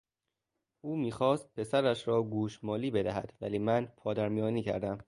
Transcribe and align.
او 0.81 0.95
میخواست 0.97 1.53
پسرش 1.55 2.07
را 2.07 2.23
گوشمالی 2.23 2.91
بدهد 2.91 3.33
ولی 3.41 3.59
من 3.59 3.85
پا 3.85 4.13
در 4.13 4.29
میانی 4.29 4.63
کردم. 4.63 4.99